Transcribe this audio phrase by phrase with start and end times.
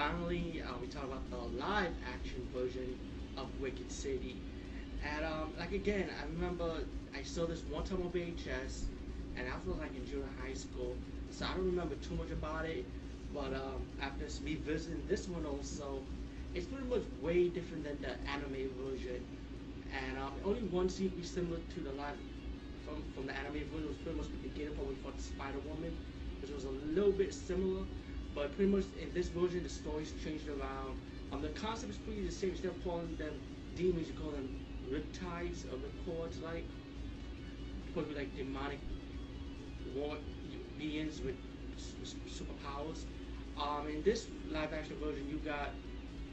[0.00, 2.96] finally, uh, we talk about the live action version
[3.36, 4.42] of Wicked City.
[5.04, 6.84] And um, like again, I remember
[7.14, 8.88] I saw this one time on VHS,
[9.36, 10.98] and I was like in junior high school,
[11.30, 12.90] so I don't remember too much about it.
[13.32, 16.04] But um, after me visiting this one also,
[16.54, 19.22] it's pretty much way different than the anime version.
[19.92, 22.16] And um, only one scene be similar to the live
[22.84, 25.60] from from the anime version was pretty much the beginning part when we fought Spider
[25.60, 25.96] Woman,
[26.40, 27.84] which was a little bit similar.
[28.34, 31.00] But pretty much in this version, the story's changed around.
[31.32, 32.50] Um, the concept is pretty the same.
[32.50, 33.40] Instead of calling them
[33.74, 34.48] demons, you call them
[34.88, 36.68] riptides or ripcords, like
[37.92, 38.80] probably like demonic
[39.84, 40.18] war
[40.76, 41.36] beings with
[41.76, 43.06] superpowers.
[43.56, 45.74] Um, in this live action version, you got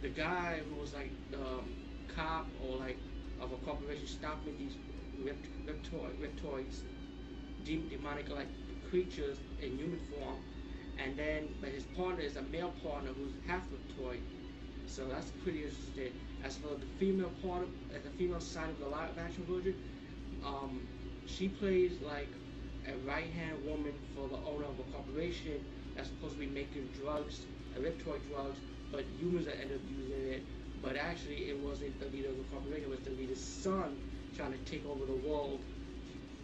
[0.02, 1.76] the guy who was like the um,
[2.08, 3.02] cop or like
[3.40, 4.78] of a corporation stopping these
[5.18, 6.84] ript, riptoid, riptoids,
[7.64, 8.50] demonic like
[8.84, 10.38] creatures in human form
[11.18, 13.64] then but his partner is a male partner who's half
[13.96, 14.20] toy,
[14.86, 16.14] So that's pretty interesting.
[16.42, 19.76] As for the female part of the female side of the live action version,
[20.44, 20.88] um,
[21.26, 22.34] she plays like
[22.88, 25.62] a right hand woman for the owner of a corporation
[25.96, 28.60] that's supposed to be making drugs, riptoid drugs,
[28.92, 30.48] but humans that end up using it.
[30.82, 33.98] But actually, it wasn't the leader of the corporation; it was the leader's son
[34.34, 35.66] trying to take over the world,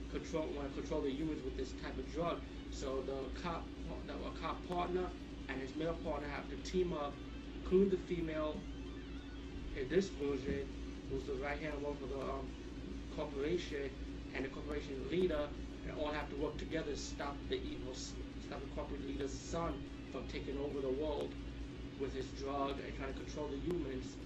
[0.10, 2.40] control, want to control the humans with this type of drug.
[2.74, 3.70] So the cop,
[4.08, 5.12] the cop partner
[5.48, 7.14] and his male partner have to team up,
[7.54, 8.64] including the female
[9.76, 10.68] in this version,
[11.10, 12.50] who's the right hand one for the um,
[13.16, 13.92] corporation,
[14.34, 15.50] and the corporation leader,
[15.84, 19.84] and all have to work together to stop the evil, stop the corporate leader's son
[20.12, 21.36] from taking over the world
[22.00, 24.18] with his drug and trying to control the humans.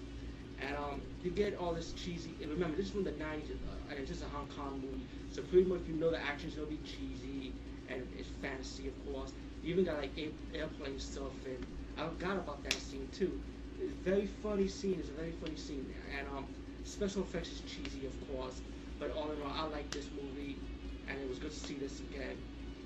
[0.59, 2.37] And um, you get all this cheesy.
[2.41, 5.05] And remember, this is from the 90s, uh, and it's just a Hong Kong movie.
[5.29, 7.55] So pretty much you know the action's gonna be cheesy
[7.89, 9.33] and it's fantasy, of course.
[9.61, 10.17] You even got like
[10.53, 11.65] airplane stuff, and
[11.97, 13.41] I forgot about that scene too.
[13.77, 14.99] It's a very funny scene.
[14.99, 16.47] It's a very funny scene, and um,
[16.83, 18.61] special effects is cheesy, of course.
[18.99, 20.61] But all in all, I like this movie,
[21.07, 22.37] and it was good to see this again.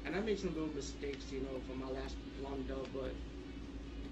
[0.05, 3.15] And I made some little mistakes, you know, from my last blunder, but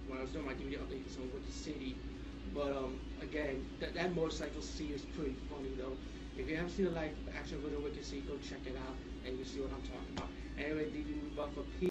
[0.06, 2.02] when I was doing my DVD update on Wicked City.
[2.46, 5.98] But um, again, that, that motorcycle scene is pretty funny though.
[6.40, 8.96] If you haven't seen the live action version of Wicked go check it out,
[9.28, 10.30] and you see what I'm talking about.
[10.58, 11.88] Anyway, DD for P.